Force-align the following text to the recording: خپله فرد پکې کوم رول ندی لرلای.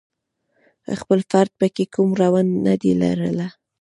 خپله 1.01 1.23
فرد 1.31 1.49
پکې 1.59 1.85
کوم 1.93 2.09
رول 2.21 2.47
ندی 2.65 2.91
لرلای. 3.01 3.51